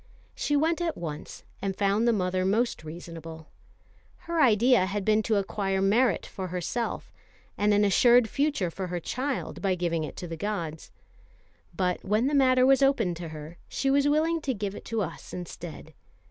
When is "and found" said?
1.61-2.07